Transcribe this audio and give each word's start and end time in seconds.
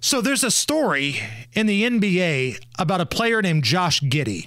So 0.00 0.20
there's 0.20 0.44
a 0.44 0.50
story 0.50 1.20
in 1.54 1.66
the 1.66 1.82
NBA 1.82 2.58
about 2.78 3.00
a 3.00 3.06
player 3.06 3.42
named 3.42 3.64
Josh 3.64 4.00
Giddey. 4.00 4.46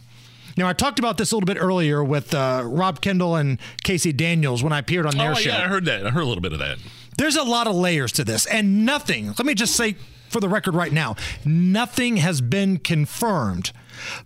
Now, 0.57 0.67
I 0.67 0.73
talked 0.73 0.99
about 0.99 1.17
this 1.17 1.31
a 1.31 1.35
little 1.35 1.45
bit 1.45 1.57
earlier 1.59 2.03
with 2.03 2.33
uh, 2.33 2.63
Rob 2.65 3.01
Kendall 3.01 3.35
and 3.35 3.59
Casey 3.83 4.13
Daniels 4.13 4.63
when 4.63 4.73
I 4.73 4.79
appeared 4.79 5.05
on 5.05 5.17
their 5.17 5.31
oh, 5.31 5.35
show. 5.35 5.49
yeah, 5.49 5.63
I 5.63 5.67
heard 5.67 5.85
that. 5.85 6.05
I 6.05 6.09
heard 6.09 6.23
a 6.23 6.25
little 6.25 6.41
bit 6.41 6.53
of 6.53 6.59
that. 6.59 6.77
There's 7.17 7.35
a 7.35 7.43
lot 7.43 7.67
of 7.67 7.75
layers 7.75 8.11
to 8.13 8.23
this, 8.23 8.45
and 8.45 8.85
nothing, 8.85 9.27
let 9.27 9.45
me 9.45 9.53
just 9.53 9.75
say 9.75 9.95
for 10.29 10.39
the 10.39 10.49
record 10.49 10.73
right 10.73 10.91
now, 10.91 11.15
nothing 11.43 12.17
has 12.17 12.41
been 12.41 12.77
confirmed. 12.77 13.71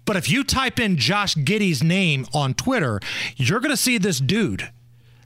But 0.06 0.16
if 0.16 0.30
you 0.30 0.44
type 0.44 0.80
in 0.80 0.98
Josh 0.98 1.36
Giddey's 1.36 1.84
name 1.84 2.28
on 2.34 2.54
Twitter, 2.54 3.00
you're 3.36 3.60
going 3.60 3.72
to 3.72 3.78
see 3.78 3.98
this 3.98 4.20
dude, 4.20 4.70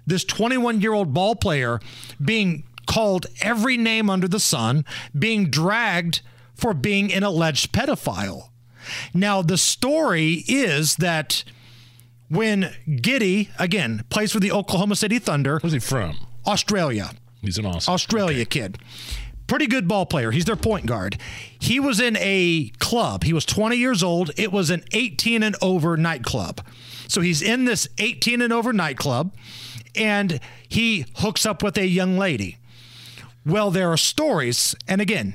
this 0.08 0.24
21 0.24 0.82
year 0.82 0.94
old 0.94 1.14
ball 1.14 1.36
player, 1.36 1.80
being 2.24 2.64
called 2.90 3.28
every 3.42 3.78
name 3.78 4.10
under 4.10 4.28
the 4.28 4.40
sun, 4.40 4.84
being 5.18 5.52
dragged 5.52 6.22
for 6.56 6.74
being 6.74 7.14
an 7.14 7.22
alleged 7.22 7.72
pedophile. 7.72 8.50
Now, 9.14 9.44
the 9.44 9.60
story 9.60 10.44
is 10.48 10.96
that 10.96 11.44
when 12.30 12.74
Giddey, 12.88 13.50
again, 13.60 14.06
plays 14.10 14.32
for 14.32 14.40
the 14.40 14.52
Oklahoma 14.52 14.96
City 14.96 15.20
Thunder. 15.20 15.60
Where's 15.60 15.74
he 15.74 15.80
from? 15.80 16.18
Australia. 16.48 17.12
He's 17.42 17.60
an 17.60 17.68
awesome 17.68 17.94
Australia 17.94 18.42
okay. 18.42 18.62
kid. 18.62 18.80
Pretty 19.46 19.68
good 19.68 19.88
ball 19.88 20.08
player. 20.08 20.32
He's 20.32 20.46
their 20.46 20.56
point 20.56 20.88
guard. 20.88 21.18
He 21.60 21.80
was 21.80 22.00
in 22.00 22.18
a 22.18 22.72
club. 22.80 23.24
He 23.24 23.34
was 23.34 23.46
20 23.46 23.78
years 23.78 24.02
old. 24.02 24.32
It 24.36 24.52
was 24.52 24.72
an 24.72 24.84
18 24.94 25.44
and 25.44 25.56
over 25.62 25.96
nightclub. 25.96 26.66
So 27.08 27.22
he's 27.22 27.42
in 27.42 27.66
this 27.66 27.88
18 28.00 28.42
and 28.42 28.54
over 28.54 28.74
nightclub 28.74 29.32
and 29.96 30.40
he 30.68 31.06
hooks 31.18 31.46
up 31.46 31.64
with 31.64 31.78
a 31.78 31.88
young 31.88 32.18
lady. 32.18 32.59
Well, 33.50 33.72
there 33.72 33.92
are 33.92 33.98
stories, 33.98 34.76
and 34.88 35.02
again, 35.02 35.34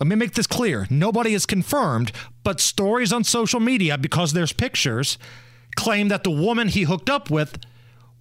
let 0.00 0.08
me 0.08 0.16
make 0.16 0.34
this 0.34 0.48
clear. 0.48 0.88
Nobody 0.90 1.34
is 1.34 1.46
confirmed, 1.46 2.10
but 2.42 2.60
stories 2.60 3.12
on 3.12 3.22
social 3.22 3.60
media, 3.60 3.96
because 3.96 4.32
there's 4.32 4.52
pictures, 4.52 5.18
claim 5.76 6.08
that 6.08 6.24
the 6.24 6.32
woman 6.32 6.66
he 6.66 6.82
hooked 6.82 7.08
up 7.08 7.30
with 7.30 7.60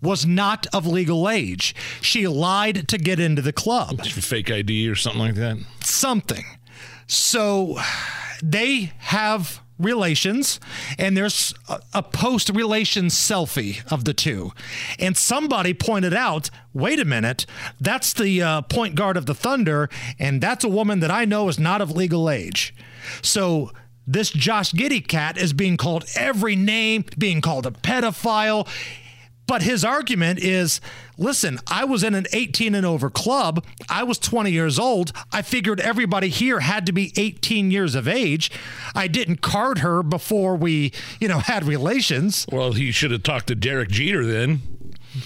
was 0.03 0.23
not 0.23 0.67
of 0.72 0.86
legal 0.86 1.28
age. 1.28 1.73
She 2.00 2.28
lied 2.28 2.88
to 2.90 3.00
get 3.00 3.20
into 3.20 3.42
the 3.42 3.53
club. 3.53 4.06
Fake 4.06 4.52
ID 4.52 4.88
or 4.88 4.95
something 4.95 5.22
like 5.22 5.36
that? 5.36 5.58
Something. 5.80 6.45
So 7.08 7.80
they 8.44 8.92
have 9.00 9.62
relations 9.84 10.59
and 10.98 11.16
there's 11.16 11.53
a, 11.70 11.80
a 11.94 12.03
post 12.03 12.50
relation 12.50 13.06
selfie 13.06 13.90
of 13.92 14.06
the 14.06 14.14
two. 14.14 14.52
And 15.00 15.16
somebody 15.17 15.73
pointed 15.73 16.14
out 16.14 16.50
wait 16.73 17.00
a 17.00 17.06
minute 17.06 17.45
that's 17.80 18.14
the 18.14 18.42
uh, 18.42 18.62
point 18.64 18.95
guard 18.95 19.17
of 19.17 19.25
the 19.25 19.36
thunder 19.36 19.90
and 20.17 20.42
that's 20.42 20.64
a 20.64 20.70
woman 20.70 21.02
that 21.02 21.12
i 21.12 21.23
know 21.23 21.48
is 21.50 21.59
not 21.59 21.81
of 21.81 21.92
legal 21.92 22.30
age. 22.30 22.73
So 23.22 23.72
this 24.06 24.30
josh 24.30 24.72
giddey 24.72 25.06
cat 25.06 25.38
is 25.38 25.53
being 25.53 25.78
called 25.78 26.06
every 26.16 26.56
name 26.56 27.06
being 27.18 27.42
called 27.42 27.66
a 27.66 27.72
pedophile 27.72 28.68
but 29.47 29.63
his 29.63 29.84
argument 29.84 30.40
is 30.40 30.79
listen, 31.18 31.59
I 31.68 31.85
was 31.85 32.03
in 32.03 32.16
an 32.16 32.25
18 32.34 32.75
and 32.75 32.85
over 32.85 33.09
club. 33.09 33.66
I 33.90 34.03
was 34.03 34.18
20 34.18 34.51
years 34.51 34.79
old. 34.79 35.12
I 35.31 35.41
figured 35.41 35.79
everybody 35.79 36.29
here 36.29 36.59
had 36.59 36.85
to 36.85 36.91
be 36.91 37.13
18 37.18 37.72
years 37.72 37.95
of 37.95 38.07
age. 38.07 38.51
I 38.95 39.07
didn't 39.07 39.41
card 39.41 39.79
her 39.79 40.03
before 40.03 40.56
we, 40.56 40.91
you 41.19 41.28
know, 41.28 41.40
had 41.53 41.66
relations. 41.66 42.45
Well, 42.51 42.73
he 42.73 42.91
should 42.91 43.12
have 43.12 43.23
talked 43.23 43.47
to 43.47 43.56
Derek 43.56 43.90
Jeter 43.90 44.25
then 44.25 44.62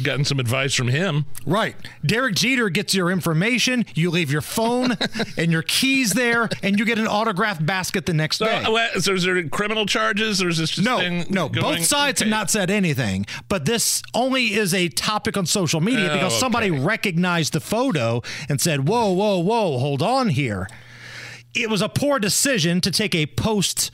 gotten 0.04 0.26
some 0.26 0.40
advice 0.40 0.74
from 0.74 0.88
him. 0.88 1.26
Right. 1.46 1.76
Derek 2.06 2.36
Jeter 2.36 2.70
gets 2.70 2.94
your 2.94 3.12
information. 3.12 3.86
You 3.94 4.10
leave 4.10 4.32
your 4.32 4.42
phone 4.42 4.98
and 5.38 5.52
your 5.52 5.64
keys 5.64 6.14
there, 6.14 6.50
and 6.64 6.80
you 6.80 6.86
get 6.86 7.00
an 7.00 7.08
autographed 7.08 7.66
basket 7.66 8.06
the 8.06 8.14
next 8.14 8.38
so, 8.38 8.46
day. 8.46 8.64
Uh, 8.66 9.00
so, 9.00 9.14
is 9.14 9.24
there 9.24 9.48
criminal 9.50 9.86
charges, 9.86 10.42
or 10.42 10.50
is 10.50 10.58
this 10.58 10.72
just 10.72 10.86
no? 10.86 11.00
no. 11.30 11.50
Going? 11.50 11.78
Both 11.78 11.86
sides 11.86 12.22
okay. 12.22 12.30
have 12.30 12.38
not 12.40 12.50
said 12.50 12.70
anything, 12.70 13.26
but 13.48 13.66
this 13.66 14.02
only 14.14 14.54
is 14.54 14.74
a 14.74 14.90
topic 14.90 15.38
on 15.38 15.46
social 15.46 15.82
media 15.82 16.10
because 16.12 16.34
okay. 16.34 16.40
somebody 16.40 16.72
recognized 16.72 17.54
the 17.54 17.60
photo 17.60 18.22
and 18.50 18.60
said, 18.62 18.88
"Whoa, 18.88 19.12
whoa, 19.12 19.40
whoa! 19.40 19.78
Hold 19.80 20.02
on 20.02 20.30
here." 20.30 20.68
It 21.54 21.70
was 21.70 21.82
a 21.82 21.90
poor 21.90 22.20
decision 22.20 22.82
to 22.82 22.92
take 22.92 23.16
a 23.16 23.26
post 23.26 23.90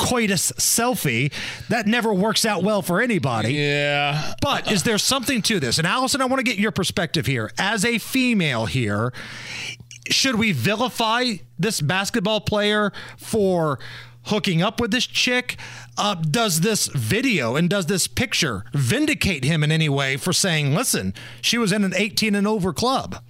coitus 0.00 0.50
selfie. 0.52 1.32
That 1.68 1.86
never 1.86 2.12
works 2.12 2.44
out 2.44 2.62
well 2.64 2.82
for 2.82 3.00
anybody. 3.00 3.52
Yeah. 3.52 4.34
But 4.40 4.72
is 4.72 4.82
there 4.82 4.98
something 4.98 5.42
to 5.42 5.60
this? 5.60 5.78
And 5.78 5.86
Allison, 5.86 6.20
I 6.20 6.24
want 6.24 6.40
to 6.40 6.44
get 6.44 6.58
your 6.58 6.72
perspective 6.72 7.26
here. 7.26 7.52
As 7.58 7.84
a 7.84 7.98
female 7.98 8.66
here, 8.66 9.12
should 10.08 10.36
we 10.36 10.52
vilify 10.52 11.34
this 11.58 11.80
basketball 11.80 12.40
player 12.40 12.92
for 13.16 13.78
hooking 14.24 14.62
up 14.62 14.80
with 14.80 14.90
this 14.90 15.06
chick? 15.06 15.56
Uh, 15.98 16.14
does 16.14 16.60
this 16.60 16.88
video 16.88 17.56
and 17.56 17.68
does 17.68 17.86
this 17.86 18.06
picture 18.06 18.64
vindicate 18.72 19.44
him 19.44 19.62
in 19.62 19.70
any 19.70 19.88
way 19.88 20.16
for 20.16 20.32
saying, 20.32 20.74
listen, 20.74 21.12
she 21.42 21.58
was 21.58 21.72
in 21.72 21.84
an 21.84 21.92
18 21.94 22.34
and 22.34 22.46
over 22.46 22.72
club? 22.72 23.22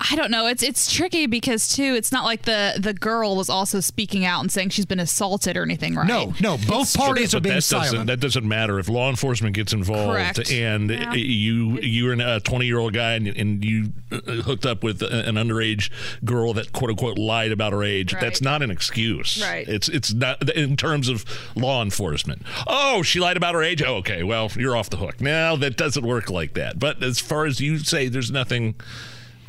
I 0.00 0.16
don't 0.16 0.30
know. 0.30 0.46
It's 0.46 0.62
it's 0.62 0.90
tricky 0.90 1.26
because 1.26 1.68
too, 1.68 1.94
it's 1.94 2.10
not 2.10 2.24
like 2.24 2.42
the 2.42 2.74
the 2.78 2.94
girl 2.94 3.36
was 3.36 3.50
also 3.50 3.80
speaking 3.80 4.24
out 4.24 4.40
and 4.40 4.50
saying 4.50 4.70
she's 4.70 4.86
been 4.86 4.98
assaulted 4.98 5.58
or 5.58 5.62
anything, 5.62 5.94
right? 5.94 6.08
No, 6.08 6.32
no. 6.40 6.56
Both 6.56 6.88
it's 6.88 6.96
parties 6.96 7.34
are 7.34 7.40
being 7.40 7.56
that 7.56 7.62
silent. 7.62 7.92
Doesn't, 7.92 8.06
that 8.06 8.20
doesn't 8.20 8.48
matter 8.48 8.78
if 8.78 8.88
law 8.88 9.10
enforcement 9.10 9.54
gets 9.54 9.74
involved 9.74 10.12
Correct. 10.12 10.50
and 10.50 10.90
yeah. 10.90 11.12
you 11.12 11.78
you're 11.80 12.14
a 12.14 12.40
20 12.40 12.64
year 12.64 12.78
old 12.78 12.94
guy 12.94 13.12
and, 13.12 13.28
and, 13.28 13.62
you 13.62 13.92
uh, 14.10 14.16
hooked 14.42 14.64
up 14.64 14.82
with 14.82 15.02
an 15.02 15.34
underage 15.34 15.90
girl 16.24 16.54
that 16.54 16.72
quote 16.72 16.90
unquote 16.90 17.18
lied 17.18 17.52
about 17.52 17.74
her 17.74 17.84
age. 17.84 18.14
Right. 18.14 18.22
That's 18.22 18.40
not 18.40 18.62
an 18.62 18.70
excuse. 18.70 19.42
Right. 19.42 19.68
It's 19.68 19.90
it's 19.90 20.14
not 20.14 20.48
in 20.56 20.78
terms 20.78 21.10
of 21.10 21.26
law 21.54 21.82
enforcement. 21.82 22.42
Oh, 22.66 23.02
she 23.02 23.20
lied 23.20 23.36
about 23.36 23.54
her 23.54 23.62
age. 23.62 23.82
Oh, 23.82 23.96
okay. 23.96 24.22
Well, 24.22 24.50
you're 24.56 24.76
off 24.76 24.88
the 24.88 24.96
hook. 24.96 25.20
Now 25.20 25.56
that 25.56 25.76
doesn't 25.76 26.06
work 26.06 26.30
like 26.30 26.54
that. 26.54 26.78
But 26.78 27.02
as 27.02 27.20
far 27.20 27.44
as 27.44 27.60
you 27.60 27.78
say, 27.78 28.08
there's 28.08 28.30
nothing 28.30 28.76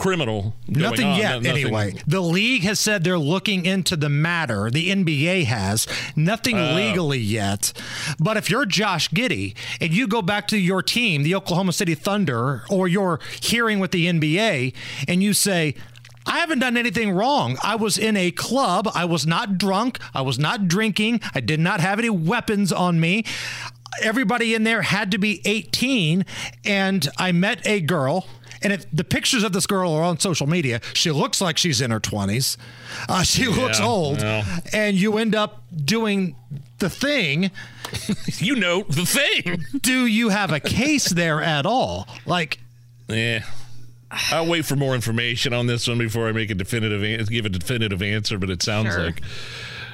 criminal. 0.01 0.55
Nothing 0.67 1.05
on. 1.05 1.17
yet, 1.17 1.43
nothing. 1.43 1.63
anyway. 1.63 1.93
The 2.07 2.21
league 2.21 2.63
has 2.63 2.79
said 2.79 3.03
they're 3.03 3.19
looking 3.19 3.65
into 3.65 3.95
the 3.95 4.09
matter. 4.09 4.71
The 4.71 4.89
NBA 4.89 5.45
has. 5.45 5.87
Nothing 6.15 6.57
uh, 6.57 6.73
legally 6.73 7.19
yet. 7.19 7.71
But 8.19 8.35
if 8.35 8.49
you're 8.49 8.65
Josh 8.65 9.09
Giddey 9.09 9.55
and 9.79 9.93
you 9.93 10.07
go 10.07 10.23
back 10.23 10.47
to 10.47 10.57
your 10.57 10.81
team, 10.81 11.21
the 11.21 11.35
Oklahoma 11.35 11.73
City 11.73 11.93
Thunder, 11.93 12.63
or 12.69 12.87
you're 12.87 13.19
hearing 13.41 13.79
with 13.79 13.91
the 13.91 14.07
NBA, 14.07 14.73
and 15.07 15.21
you 15.21 15.33
say, 15.33 15.75
I 16.25 16.39
haven't 16.39 16.59
done 16.59 16.77
anything 16.77 17.11
wrong. 17.11 17.57
I 17.63 17.75
was 17.75 17.97
in 17.97 18.17
a 18.17 18.31
club. 18.31 18.89
I 18.95 19.05
was 19.05 19.27
not 19.27 19.59
drunk. 19.59 19.99
I 20.15 20.21
was 20.21 20.39
not 20.39 20.67
drinking. 20.67 21.21
I 21.35 21.41
did 21.41 21.59
not 21.59 21.79
have 21.79 21.99
any 21.99 22.09
weapons 22.09 22.71
on 22.71 22.99
me 22.99 23.23
everybody 24.01 24.55
in 24.55 24.63
there 24.63 24.81
had 24.81 25.11
to 25.11 25.17
be 25.17 25.41
18 25.45 26.25
and 26.63 27.09
I 27.17 27.31
met 27.31 27.65
a 27.67 27.81
girl 27.81 28.25
and 28.61 28.73
if 28.73 28.85
the 28.91 29.03
pictures 29.03 29.43
of 29.43 29.53
this 29.53 29.65
girl 29.65 29.91
are 29.93 30.03
on 30.03 30.19
social 30.19 30.47
media, 30.47 30.81
she 30.93 31.11
looks 31.11 31.41
like 31.41 31.57
she's 31.57 31.81
in 31.81 31.91
her 31.91 31.99
20s. 31.99 32.57
Uh, 33.09 33.23
she 33.23 33.43
yeah, 33.43 33.55
looks 33.55 33.79
old. 33.79 34.21
Yeah. 34.21 34.59
And 34.73 34.97
you 34.97 35.17
end 35.17 35.35
up 35.35 35.63
doing 35.73 36.35
the 36.79 36.89
thing. 36.89 37.51
you 38.37 38.55
know 38.55 38.83
the 38.83 39.05
thing. 39.05 39.65
Do 39.81 40.05
you 40.05 40.29
have 40.29 40.51
a 40.51 40.59
case 40.59 41.09
there 41.09 41.41
at 41.41 41.65
all? 41.65 42.07
Like, 42.25 42.59
yeah. 43.07 43.43
I'll 44.31 44.47
wait 44.47 44.65
for 44.65 44.75
more 44.75 44.93
information 44.93 45.53
on 45.53 45.67
this 45.67 45.87
one 45.87 45.97
before 45.97 46.27
I 46.27 46.33
make 46.33 46.49
a 46.49 46.55
definitive 46.55 47.29
give 47.29 47.45
a 47.45 47.49
definitive 47.49 48.01
answer. 48.01 48.37
But 48.37 48.49
it 48.49 48.61
sounds 48.61 48.93
sure. 48.93 49.05
like 49.05 49.21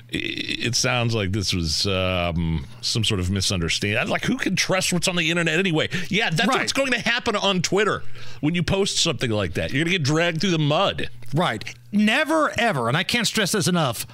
it 0.09 0.75
sounds 0.75 1.13
like 1.13 1.31
this 1.31 1.53
was 1.53 1.85
um, 1.85 2.65
some 2.81 3.03
sort 3.03 3.19
of 3.19 3.29
misunderstanding. 3.29 4.07
Like, 4.07 4.23
who 4.23 4.37
can 4.37 4.55
trust 4.55 4.93
what's 4.93 5.07
on 5.07 5.15
the 5.15 5.29
internet 5.29 5.59
anyway? 5.59 5.89
Yeah, 6.09 6.29
that's 6.29 6.47
right. 6.47 6.59
what's 6.59 6.73
going 6.73 6.91
to 6.93 6.99
happen 6.99 7.35
on 7.35 7.61
Twitter 7.61 8.03
when 8.39 8.55
you 8.55 8.63
post 8.63 8.99
something 8.99 9.31
like 9.31 9.53
that. 9.55 9.71
You're 9.71 9.83
going 9.83 9.91
to 9.91 9.97
get 9.99 10.03
dragged 10.03 10.41
through 10.41 10.51
the 10.51 10.59
mud. 10.59 11.09
Right. 11.33 11.75
Never, 11.91 12.53
ever, 12.57 12.87
and 12.87 12.95
I 12.95 13.03
can't 13.03 13.27
stress 13.27 13.51
this 13.51 13.67
enough 13.67 14.05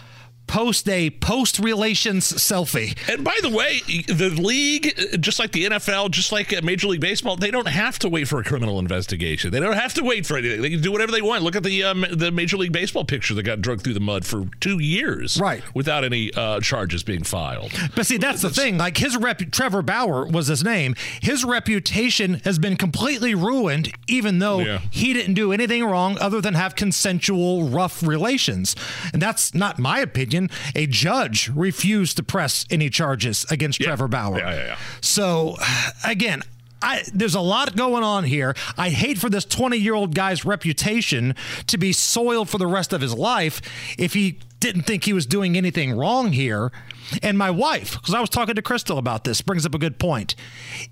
post 0.53 0.87
a 0.87 1.09
post 1.09 1.57
relations 1.57 2.31
selfie. 2.31 2.95
And 3.11 3.23
by 3.23 3.35
the 3.41 3.49
way, 3.49 3.81
the 4.07 4.29
league, 4.29 4.93
just 5.19 5.39
like 5.39 5.51
the 5.51 5.65
NFL, 5.65 6.11
just 6.11 6.31
like 6.31 6.63
Major 6.63 6.87
League 6.89 7.01
Baseball, 7.01 7.35
they 7.35 7.49
don't 7.49 7.67
have 7.67 7.97
to 7.99 8.07
wait 8.09 8.27
for 8.27 8.39
a 8.39 8.43
criminal 8.43 8.77
investigation. 8.77 9.49
They 9.49 9.59
don't 9.59 9.73
have 9.73 9.95
to 9.95 10.03
wait 10.03 10.27
for 10.27 10.37
anything. 10.37 10.61
They 10.61 10.69
can 10.69 10.81
do 10.81 10.91
whatever 10.91 11.11
they 11.11 11.23
want. 11.23 11.41
Look 11.41 11.55
at 11.55 11.63
the 11.63 11.83
um, 11.83 12.05
the 12.11 12.31
Major 12.31 12.57
League 12.57 12.71
Baseball 12.71 13.03
picture 13.03 13.33
that 13.33 13.41
got 13.41 13.61
dragged 13.61 13.81
through 13.83 13.95
the 13.95 13.99
mud 13.99 14.27
for 14.27 14.45
two 14.59 14.77
years, 14.77 15.39
right, 15.39 15.63
without 15.73 16.03
any 16.03 16.31
uh, 16.35 16.59
charges 16.59 17.01
being 17.01 17.23
filed. 17.23 17.71
But 17.95 18.05
see, 18.05 18.17
that's 18.17 18.43
the 18.43 18.51
thing. 18.51 18.77
Like 18.77 18.97
his 18.97 19.17
rep, 19.17 19.39
Trevor 19.51 19.81
Bauer 19.81 20.27
was 20.27 20.45
his 20.47 20.63
name. 20.63 20.93
His 21.19 21.43
reputation 21.43 22.35
has 22.43 22.59
been 22.59 22.77
completely 22.77 23.33
ruined, 23.33 23.91
even 24.07 24.37
though 24.37 24.59
Yeah. 24.59 24.81
he 24.91 25.13
didn't 25.13 25.33
do 25.33 25.51
anything 25.51 25.83
wrong 25.83 26.15
other 26.21 26.41
than 26.41 26.53
have 26.53 26.75
consensual 26.75 27.69
rough 27.69 28.03
relations. 28.03 28.75
And 29.13 29.19
that's 29.19 29.55
not 29.55 29.79
my 29.79 29.97
opinion. 29.99 30.42
A 30.75 30.87
judge 30.87 31.49
refused 31.49 32.17
to 32.17 32.23
press 32.23 32.65
any 32.69 32.89
charges 32.89 33.45
against 33.49 33.81
Trevor 33.81 34.07
Bauer. 34.07 34.39
Yeah, 34.39 34.55
yeah, 34.55 34.65
yeah. 34.65 34.77
So 35.01 35.57
again. 36.05 36.41
I, 36.85 37.01
there's 37.13 37.33
a 37.33 37.39
lot 37.39 37.77
going 37.77 38.03
on 38.03 38.25
here. 38.25 38.53
I 38.77 38.89
hate 38.89 39.17
for 39.17 39.29
this 39.29 39.45
20 39.45 39.77
year 39.77 39.93
old 39.93 40.13
guy's 40.13 40.43
reputation 40.43 41.33
to 41.67 41.77
be 41.77 41.93
soiled 41.93 42.49
for 42.49 42.57
the 42.57 42.67
rest 42.67 42.91
of 42.91 42.99
his 42.99 43.13
life 43.13 43.61
if 43.97 44.13
he 44.13 44.39
didn't 44.59 44.81
think 44.81 45.05
he 45.05 45.13
was 45.13 45.25
doing 45.25 45.55
anything 45.55 45.95
wrong 45.95 46.33
here. 46.33 46.73
And 47.21 47.37
my 47.37 47.51
wife, 47.51 47.93
because 47.93 48.13
I 48.13 48.19
was 48.19 48.29
talking 48.29 48.55
to 48.55 48.61
Crystal 48.61 48.97
about 48.97 49.23
this, 49.23 49.41
brings 49.41 49.65
up 49.65 49.73
a 49.73 49.77
good 49.77 49.99
point. 49.99 50.35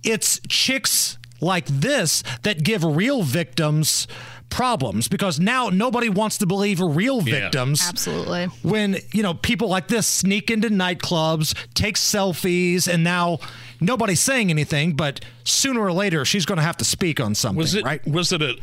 It's 0.03 0.39
chicks 0.47 1.17
like 1.41 1.65
this 1.65 2.23
that 2.43 2.63
give 2.63 2.83
real 2.83 3.23
victims 3.23 4.07
problems 4.49 5.07
because 5.07 5.39
now 5.39 5.69
nobody 5.69 6.09
wants 6.09 6.37
to 6.39 6.45
believe 6.45 6.79
real 6.81 7.21
Yeah. 7.21 7.39
victims 7.41 7.81
Absolutely. 7.87 8.45
when 8.63 8.97
you 9.13 9.23
know 9.23 9.33
people 9.33 9.69
like 9.69 9.87
this 9.87 10.05
sneak 10.07 10.51
into 10.51 10.69
nightclubs, 10.69 11.53
take 11.73 11.95
selfies, 11.95 12.87
and 12.87 13.03
now 13.03 13.39
nobody's 13.79 14.19
saying 14.19 14.49
anything. 14.49 14.93
But 14.93 15.21
sooner 15.45 15.79
or 15.81 15.93
later, 15.93 16.25
she's 16.25 16.45
going 16.45 16.57
to 16.57 16.63
have 16.63 16.77
to 16.77 16.85
speak 16.85 17.19
on 17.21 17.33
something, 17.33 17.57
Was 17.57 17.75
it 17.75 17.83
right? 17.85 18.05
was 18.05 18.31
it 18.33 18.41
a 18.41 18.55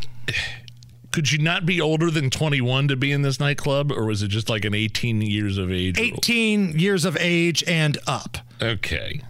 could 1.11 1.33
you 1.33 1.39
not 1.39 1.65
be 1.65 1.81
older 1.81 2.11
than 2.11 2.29
21 2.29 2.89
to 2.89 2.97
be 2.97 3.11
in 3.13 3.23
this 3.23 3.41
nightclub 3.41 3.91
or 3.91 4.05
was 4.05 4.23
it 4.23 4.29
just 4.29 4.51
like 4.51 4.67
an 4.67 4.75
18 4.75 5.23
years 5.23 5.57
of 5.57 5.73
age 5.73 5.99
rule? 5.99 6.07
18 6.19 6.79
years 6.79 7.07
of 7.07 7.17
age 7.19 7.65
and 7.67 7.97
up. 8.07 8.37
Okay. 8.61 9.23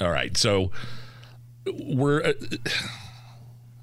All 0.00 0.10
right. 0.10 0.36
So 0.36 0.70
we're 1.74 2.22
uh, 2.22 2.32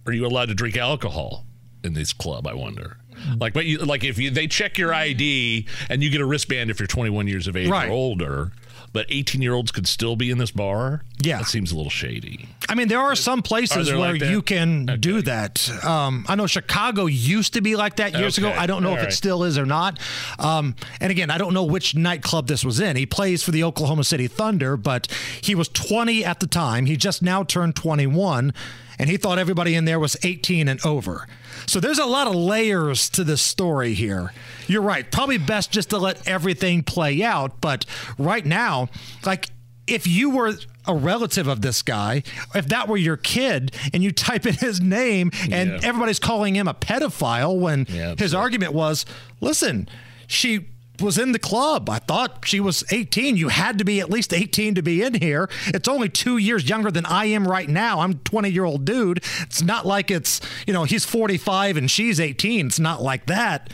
are 0.05 0.13
you 0.13 0.25
allowed 0.25 0.49
to 0.49 0.53
drink 0.55 0.77
alcohol 0.77 1.45
in 1.83 1.93
this 1.93 2.13
club, 2.13 2.47
I 2.47 2.53
wonder? 2.53 2.97
Like 3.39 3.53
but 3.53 3.65
you 3.65 3.77
like 3.79 4.03
if 4.03 4.17
you 4.17 4.29
they 4.29 4.47
check 4.47 4.77
your 4.77 4.93
ID 4.93 5.67
and 5.89 6.03
you 6.03 6.09
get 6.09 6.21
a 6.21 6.25
wristband 6.25 6.69
if 6.69 6.79
you're 6.79 6.87
21 6.87 7.27
years 7.27 7.47
of 7.47 7.55
age 7.55 7.69
Right. 7.69 7.87
or 7.89 7.91
older, 7.93 8.51
but 8.91 9.05
18 9.09 9.41
year 9.41 9.53
olds 9.53 9.71
could 9.71 9.87
still 9.87 10.15
be 10.15 10.29
in 10.29 10.37
this 10.37 10.51
bar? 10.51 11.03
Yeah. 11.21 11.37
That 11.39 11.45
seems 11.47 11.71
a 11.71 11.75
little 11.75 11.89
shady. 11.89 12.49
I 12.67 12.75
mean, 12.75 12.87
there 12.87 12.99
are 12.99 13.15
some 13.15 13.41
places 13.41 13.87
there 13.87 13.97
where 13.99 14.13
like 14.13 14.23
you 14.23 14.41
can 14.41 14.97
do 14.99 15.21
that. 15.21 15.69
Um, 15.83 16.25
I 16.27 16.35
know 16.35 16.47
Chicago 16.47 17.05
used 17.05 17.53
to 17.53 17.61
be 17.61 17.75
like 17.75 17.97
that 17.97 18.17
years 18.17 18.37
ago. 18.37 18.49
I 18.49 18.65
don't 18.65 18.83
know 18.83 18.91
All 18.91 18.97
if 18.97 19.03
it 19.03 19.13
still 19.13 19.43
is 19.43 19.57
or 19.57 19.65
not. 19.65 19.99
Um, 20.39 20.75
and 20.99 21.11
again, 21.11 21.29
I 21.29 21.37
don't 21.37 21.53
know 21.53 21.63
which 21.63 21.95
nightclub 21.95 22.47
this 22.47 22.65
was 22.65 22.79
in. 22.79 22.95
He 22.95 23.05
plays 23.05 23.43
for 23.43 23.51
the 23.51 23.63
Oklahoma 23.63 24.03
City 24.03 24.27
Thunder, 24.27 24.77
but 24.77 25.07
he 25.41 25.55
was 25.55 25.67
20 25.69 26.25
at 26.25 26.39
the 26.39 26.47
time. 26.47 26.85
He 26.85 26.97
just 26.97 27.21
now 27.21 27.43
turned 27.43 27.75
21, 27.75 28.53
and 28.97 29.09
he 29.09 29.17
thought 29.17 29.37
everybody 29.37 29.75
in 29.75 29.85
there 29.85 29.99
was 29.99 30.17
18 30.23 30.67
and 30.67 30.83
over. 30.85 31.27
So 31.67 31.79
there's 31.79 31.99
a 31.99 32.05
lot 32.05 32.27
of 32.27 32.35
layers 32.35 33.09
to 33.11 33.23
this 33.23 33.41
story 33.41 33.93
here. 33.93 34.33
You're 34.67 34.81
right. 34.81 35.09
Probably 35.09 35.37
best 35.37 35.71
just 35.71 35.89
to 35.91 35.97
let 35.97 36.27
everything 36.27 36.83
play 36.83 37.23
out. 37.23 37.61
But 37.61 37.85
right 38.17 38.45
now, 38.45 38.89
like 39.25 39.49
if 39.87 40.07
you 40.07 40.29
were 40.31 40.53
a 40.87 40.95
relative 40.95 41.47
of 41.47 41.61
this 41.61 41.81
guy, 41.81 42.23
if 42.53 42.67
that 42.69 42.87
were 42.87 42.97
your 42.97 43.17
kid 43.17 43.71
and 43.93 44.03
you 44.03 44.11
type 44.11 44.45
in 44.45 44.53
his 44.55 44.79
name 44.81 45.31
and 45.51 45.71
Yeah. 45.71 45.79
everybody's 45.83 46.19
calling 46.19 46.55
him 46.55 46.67
a 46.67 46.73
pedophile 46.73 47.57
when 47.57 47.85
Yeah, 47.89 48.15
his 48.17 48.33
argument 48.33 48.73
was, 48.73 49.05
listen, 49.41 49.87
she 50.27 50.67
was 51.01 51.17
in 51.17 51.33
the 51.33 51.39
club. 51.39 51.89
I 51.89 51.99
thought 51.99 52.45
she 52.45 52.59
was 52.61 52.83
18. 52.89 53.35
You 53.35 53.49
had 53.49 53.77
to 53.79 53.83
be 53.83 53.99
at 53.99 54.09
least 54.09 54.33
18 54.33 54.75
to 54.75 54.81
be 54.81 55.01
in 55.03 55.15
here. 55.15 55.49
It's 55.67 55.89
only 55.89 56.07
two 56.07 56.37
years 56.37 56.69
younger 56.69 56.89
than 56.89 57.05
I 57.05 57.25
am 57.25 57.45
right 57.47 57.67
now. 57.67 57.99
I'm 57.99 58.13
20 58.19 58.49
year 58.49 58.63
old 58.63 58.85
dude. 58.85 59.17
It's 59.41 59.61
not 59.61 59.85
like 59.85 60.09
it's, 60.09 60.39
you 60.65 60.71
know, 60.73 60.85
he's 60.85 61.03
45 61.03 61.75
and 61.77 61.91
she's 61.91 62.19
18. 62.19 62.67
It's 62.67 62.79
not 62.79 63.01
like 63.03 63.25
that. 63.25 63.71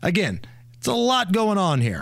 Again, 0.00 0.40
it's 0.78 0.86
a 0.86 0.94
lot 0.94 1.30
going 1.32 1.58
on 1.58 1.80
here. 1.82 2.00